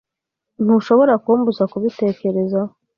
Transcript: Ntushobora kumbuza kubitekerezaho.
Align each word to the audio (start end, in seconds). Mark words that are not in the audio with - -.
Ntushobora 0.63 1.13
kumbuza 1.23 1.63
kubitekerezaho. 1.71 2.71